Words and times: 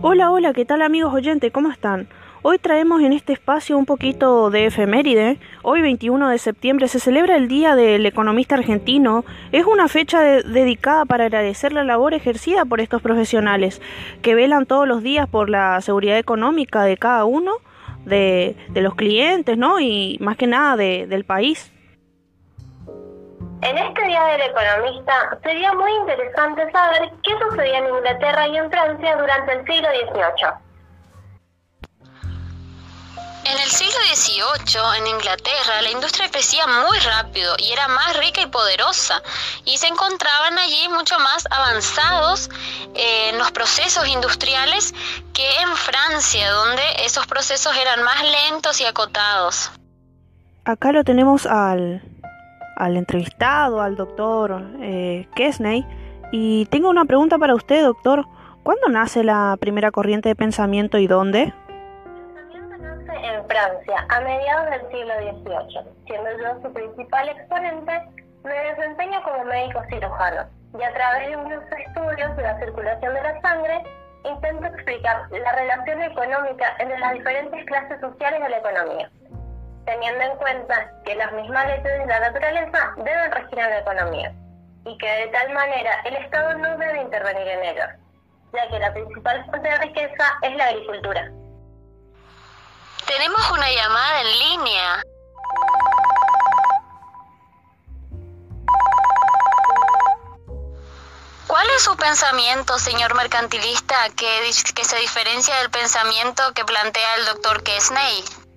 Hola, 0.00 0.30
hola, 0.30 0.52
¿qué 0.52 0.64
tal 0.64 0.82
amigos 0.82 1.12
oyentes? 1.12 1.50
¿Cómo 1.50 1.72
están? 1.72 2.06
Hoy 2.42 2.58
traemos 2.58 3.02
en 3.02 3.12
este 3.12 3.32
espacio 3.32 3.76
un 3.76 3.84
poquito 3.84 4.48
de 4.48 4.66
efeméride. 4.66 5.40
Hoy 5.64 5.80
21 5.82 6.28
de 6.28 6.38
septiembre 6.38 6.86
se 6.86 7.00
celebra 7.00 7.34
el 7.34 7.48
Día 7.48 7.74
del 7.74 8.06
Economista 8.06 8.54
Argentino. 8.54 9.24
Es 9.50 9.66
una 9.66 9.88
fecha 9.88 10.20
dedicada 10.22 11.04
para 11.04 11.24
agradecer 11.24 11.72
la 11.72 11.82
labor 11.82 12.14
ejercida 12.14 12.64
por 12.64 12.80
estos 12.80 13.02
profesionales 13.02 13.82
que 14.22 14.36
velan 14.36 14.66
todos 14.66 14.86
los 14.86 15.02
días 15.02 15.28
por 15.28 15.50
la 15.50 15.80
seguridad 15.80 16.16
económica 16.16 16.84
de 16.84 16.96
cada 16.96 17.24
uno, 17.24 17.54
de, 18.06 18.54
los 18.76 18.94
clientes, 18.94 19.58
¿no? 19.58 19.80
Y 19.80 20.16
más 20.20 20.36
que 20.36 20.46
nada 20.46 20.76
del 20.76 21.24
país. 21.24 21.72
En 23.68 23.76
este 23.76 24.02
Día 24.06 24.24
del 24.24 24.40
Economista 24.40 25.38
sería 25.42 25.74
muy 25.74 25.92
interesante 25.96 26.72
saber 26.72 27.10
qué 27.22 27.32
sucedía 27.38 27.80
en 27.80 27.94
Inglaterra 27.96 28.48
y 28.48 28.56
en 28.56 28.70
Francia 28.70 29.14
durante 29.14 29.52
el 29.52 29.66
siglo 29.66 29.88
XVIII. 29.90 30.48
En 33.44 33.58
el 33.58 33.68
siglo 33.68 33.98
XVIII, 34.14 34.80
en 34.96 35.06
Inglaterra, 35.08 35.82
la 35.82 35.90
industria 35.90 36.30
crecía 36.30 36.66
muy 36.66 36.98
rápido 37.00 37.56
y 37.58 37.70
era 37.70 37.88
más 37.88 38.16
rica 38.16 38.40
y 38.40 38.46
poderosa, 38.46 39.22
y 39.66 39.76
se 39.76 39.88
encontraban 39.88 40.58
allí 40.58 40.88
mucho 40.88 41.18
más 41.18 41.46
avanzados 41.50 42.48
en 42.94 43.36
los 43.36 43.52
procesos 43.52 44.08
industriales 44.08 44.94
que 45.34 45.46
en 45.60 45.76
Francia, 45.76 46.50
donde 46.52 46.82
esos 47.04 47.26
procesos 47.26 47.76
eran 47.76 48.02
más 48.02 48.22
lentos 48.22 48.80
y 48.80 48.86
acotados. 48.86 49.70
Acá 50.64 50.90
lo 50.92 51.04
tenemos 51.04 51.44
al 51.44 52.02
al 52.78 52.96
entrevistado, 52.96 53.82
al 53.82 53.96
doctor 53.96 54.62
eh, 54.80 55.26
Kesney. 55.34 55.84
Y 56.30 56.66
tengo 56.66 56.88
una 56.88 57.04
pregunta 57.04 57.38
para 57.38 57.54
usted, 57.54 57.82
doctor. 57.82 58.24
¿Cuándo 58.62 58.88
nace 58.88 59.24
la 59.24 59.56
primera 59.60 59.90
corriente 59.90 60.28
de 60.28 60.36
pensamiento 60.36 60.98
y 60.98 61.06
dónde? 61.06 61.52
Pensamiento 61.66 62.76
nace 62.78 63.26
en 63.26 63.46
Francia, 63.46 64.06
a 64.08 64.20
mediados 64.20 64.70
del 64.70 64.80
siglo 64.92 65.14
XVIII. 65.18 65.92
Siendo 66.06 66.30
yo 66.42 66.62
su 66.62 66.72
principal 66.72 67.28
exponente, 67.28 67.92
me 68.44 68.52
desempeño 68.52 69.22
como 69.22 69.44
médico 69.44 69.80
cirujano 69.90 70.42
y 70.78 70.82
a 70.82 70.92
través 70.92 71.28
de 71.28 71.36
unos 71.36 71.64
estudios 71.86 72.36
de 72.36 72.42
la 72.42 72.58
circulación 72.60 73.14
de 73.14 73.22
la 73.22 73.40
sangre 73.40 73.82
intento 74.24 74.66
explicar 74.66 75.22
la 75.30 75.52
relación 75.52 76.02
económica 76.02 76.76
entre 76.78 76.98
las 76.98 77.14
diferentes 77.14 77.64
clases 77.64 78.00
sociales 78.00 78.42
de 78.42 78.48
la 78.50 78.58
economía 78.58 79.10
teniendo 79.88 80.22
en 80.22 80.36
cuenta 80.36 80.90
que 81.06 81.14
las 81.14 81.32
mismas 81.32 81.66
leyes 81.66 81.82
de 81.82 82.06
la 82.06 82.20
naturaleza 82.20 82.92
deben 82.98 83.32
regir 83.32 83.58
en 83.58 83.70
la 83.70 83.78
economía 83.78 84.32
y 84.84 84.98
que 84.98 85.06
de 85.06 85.28
tal 85.28 85.50
manera 85.54 86.00
el 86.04 86.16
Estado 86.16 86.58
no 86.58 86.76
debe 86.76 87.00
intervenir 87.00 87.48
en 87.48 87.64
ellos, 87.64 87.88
ya 88.52 88.68
que 88.68 88.78
la 88.78 88.92
principal 88.92 89.46
fuente 89.46 89.66
de 89.66 89.78
riqueza 89.78 90.24
es 90.42 90.56
la 90.56 90.64
agricultura. 90.66 91.30
Tenemos 93.06 93.50
una 93.50 93.70
llamada 93.70 94.20
en 94.20 94.38
línea. 94.38 95.02
¿Cuál 101.46 101.66
es 101.76 101.82
su 101.82 101.96
pensamiento, 101.96 102.78
señor 102.78 103.14
mercantilista, 103.14 103.96
que, 104.14 104.50
que 104.74 104.84
se 104.84 104.96
diferencia 104.98 105.56
del 105.56 105.70
pensamiento 105.70 106.42
que 106.52 106.66
plantea 106.66 107.16
el 107.16 107.24
doctor 107.24 107.62
Kesney? 107.62 108.47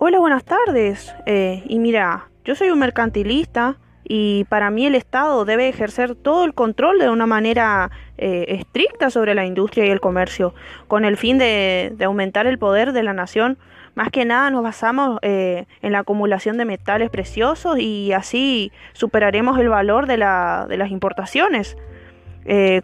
Hola, 0.00 0.20
buenas 0.20 0.44
tardes. 0.44 1.12
Eh, 1.26 1.64
y 1.66 1.80
mira, 1.80 2.28
yo 2.44 2.54
soy 2.54 2.70
un 2.70 2.78
mercantilista 2.78 3.78
y 4.04 4.44
para 4.44 4.70
mí 4.70 4.86
el 4.86 4.94
Estado 4.94 5.44
debe 5.44 5.68
ejercer 5.68 6.14
todo 6.14 6.44
el 6.44 6.54
control 6.54 7.00
de 7.00 7.10
una 7.10 7.26
manera 7.26 7.90
eh, 8.16 8.44
estricta 8.60 9.10
sobre 9.10 9.34
la 9.34 9.44
industria 9.44 9.86
y 9.86 9.90
el 9.90 9.98
comercio, 9.98 10.54
con 10.86 11.04
el 11.04 11.16
fin 11.16 11.36
de, 11.36 11.96
aumentar 12.04 12.46
el 12.46 12.60
poder 12.60 12.92
de 12.92 13.02
la 13.02 13.12
nación. 13.12 13.58
Más 13.96 14.10
que 14.10 14.24
nada 14.24 14.50
nos 14.50 14.62
basamos 14.62 15.18
eh, 15.22 15.66
en 15.82 15.90
la 15.90 15.98
acumulación 15.98 16.58
de 16.58 16.64
metales 16.64 17.10
preciosos 17.10 17.80
y 17.80 18.12
así 18.12 18.70
superaremos 18.92 19.58
el 19.58 19.68
valor 19.68 20.06
de, 20.06 20.16
la, 20.16 20.66
de 20.68 20.76
las 20.76 20.92
importaciones 20.92 21.76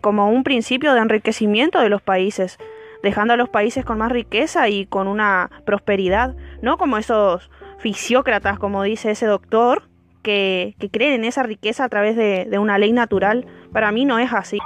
como 0.03 0.29
un 0.29 0.45
principio 0.45 0.93
de 0.93 1.01
enriquecimiento 1.01 1.81
de 1.81 1.89
los 1.89 2.03
países 2.03 2.59
dejando 3.05 3.35
a 3.35 3.37
los 3.37 3.51
países 3.51 3.85
con 3.85 3.99
más 3.99 4.11
riqueza 4.11 4.69
y 4.71 4.87
con 4.87 5.07
una 5.09 5.51
prosperidad, 5.67 6.35
no 6.65 6.79
como 6.79 6.97
esos 6.97 7.51
fisiócratas, 7.79 8.59
como 8.59 8.83
dice 8.83 9.11
ese 9.11 9.27
doctor, 9.27 9.83
que, 10.23 10.75
creen 10.91 11.13
en 11.13 11.25
esa 11.25 11.43
riqueza 11.43 11.85
a 11.85 11.89
través 11.89 12.17
de, 12.17 12.59
una 12.59 12.79
ley 12.79 12.93
natural. 12.93 13.47
Para 13.73 13.93
mí 13.93 14.05
no 14.05 14.19
es 14.19 14.33
así. 14.33 14.59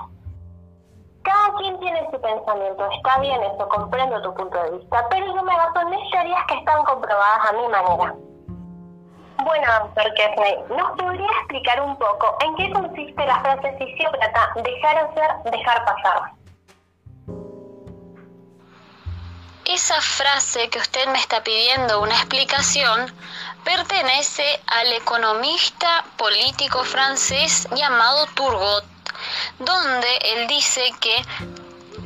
Cada 1.23 1.53
quien 1.59 1.79
tiene 1.81 2.01
su 2.11 2.19
pensamiento, 2.21 2.89
está 2.97 3.21
bien 3.21 3.43
eso, 3.43 3.69
comprendo 3.69 4.23
tu 4.23 4.33
punto 4.33 4.63
de 4.63 4.79
vista, 4.79 5.05
pero 5.11 5.27
yo 5.27 5.43
me 5.43 5.55
baso 5.55 5.81
en 5.83 5.91
que 6.47 6.55
están 6.55 6.85
comprobadas 6.85 7.51
a 7.51 7.53
mi 7.53 7.69
manera. 7.69 8.15
Bueno, 9.45 9.67
doctor 9.83 10.15
Kessney, 10.15 10.57
¿nos 10.71 10.91
podría 10.97 11.27
explicar 11.41 11.83
un 11.83 11.97
poco 11.97 12.37
en 12.45 12.55
qué 12.57 12.73
consiste 12.73 13.27
la 13.27 13.41
frase 13.41 13.77
fisiócrata 13.79 14.53
dejar 14.65 14.97
hacer, 14.97 15.51
dejar 15.53 15.85
pasar? 15.85 16.38
Esa 19.69 20.01
frase 20.01 20.71
que 20.71 20.79
usted 20.79 21.07
me 21.09 21.19
está 21.19 21.45
pidiendo 21.45 22.01
una 22.01 22.15
explicación 22.15 23.13
pertenece 23.65 24.43
al 24.67 24.91
economista 24.95 26.07
político 26.17 26.85
francés 26.85 27.69
llamado 27.77 28.25
Turgot, 28.35 28.83
donde 29.59 30.09
él 30.33 30.49
dice 30.49 30.81
que 31.01 31.15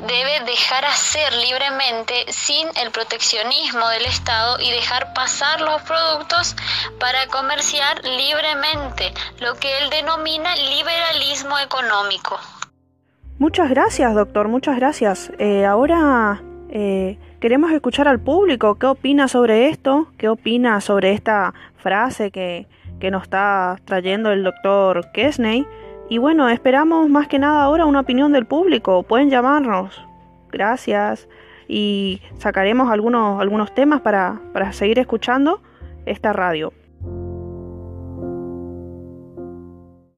debe 0.09 0.41
dejar 0.45 0.85
hacer 0.87 1.33
libremente 1.35 2.33
sin 2.33 2.67
el 2.83 2.91
proteccionismo 2.91 3.89
del 3.91 4.07
Estado 4.07 4.59
y 4.59 4.69
dejar 4.73 5.15
pasar 5.15 5.61
los 5.61 5.81
productos 5.83 6.57
para 6.99 7.29
comerciar 7.29 8.03
libremente, 8.05 9.15
lo 9.39 9.55
que 9.55 9.79
él 9.79 9.89
denomina 9.91 10.57
liberalismo 10.57 11.57
económico. 11.61 12.41
Muchas 13.39 13.71
gracias, 13.71 14.13
doctor, 14.17 14.49
muchas 14.49 14.75
gracias. 14.75 15.31
Eh, 15.39 15.65
ahora 15.65 16.43
eh, 16.73 17.19
Queremos 17.43 17.73
escuchar 17.73 18.07
al 18.07 18.21
público 18.21 18.77
qué 18.77 18.87
opina 18.87 19.27
sobre 19.27 19.69
esto, 19.69 20.07
qué 20.17 20.29
opina 20.29 20.81
sobre 20.81 21.11
esta 21.11 21.55
frase 21.77 22.31
que, 22.31 22.69
que 23.01 23.11
nos 23.11 23.25
está 23.25 23.79
trayendo 23.85 24.31
el 24.31 24.45
doctor 24.45 25.11
Kesney. 25.13 25.67
Y 26.09 26.19
bueno, 26.19 26.49
esperamos 26.49 27.09
más 27.09 27.27
que 27.27 27.41
nada 27.41 27.65
ahora 27.65 27.85
una 27.85 27.99
opinión 27.99 28.33
del 28.33 28.47
público. 28.47 29.03
Pueden 29.03 29.29
llamarnos. 29.29 30.01
Gracias. 30.53 31.29
Y 31.67 32.21
sacaremos 32.39 32.93
algunos, 32.93 33.41
algunos 33.41 33.75
temas 33.75 34.03
para, 34.03 34.41
para 34.53 34.73
seguir 34.73 35.01
escuchando 35.01 35.61
esta 36.07 36.33
radio. 36.33 36.73